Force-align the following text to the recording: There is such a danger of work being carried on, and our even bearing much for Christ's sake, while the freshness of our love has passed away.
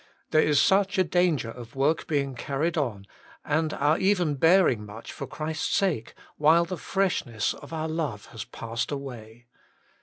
There 0.31 0.41
is 0.41 0.59
such 0.59 0.97
a 0.97 1.03
danger 1.03 1.51
of 1.51 1.75
work 1.75 2.07
being 2.07 2.33
carried 2.33 2.75
on, 2.75 3.05
and 3.45 3.71
our 3.75 3.99
even 3.99 4.33
bearing 4.33 4.83
much 4.83 5.11
for 5.11 5.27
Christ's 5.27 5.75
sake, 5.75 6.15
while 6.37 6.65
the 6.65 6.75
freshness 6.75 7.53
of 7.53 7.71
our 7.71 7.87
love 7.87 8.25
has 8.33 8.43
passed 8.43 8.89
away. 8.91 9.45